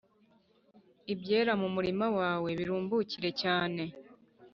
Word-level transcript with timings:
ibyera 1.13 1.53
mu 1.61 1.67
murima 1.75 2.07
wawe 2.19 2.49
birumbukire 2.59 3.29
cyane 3.41 3.83